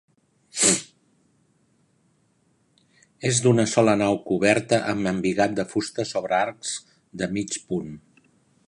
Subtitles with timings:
[3.31, 6.75] És d'una sola nau coberta amb embigat de fusta sobre arcs
[7.23, 7.95] de mig punt.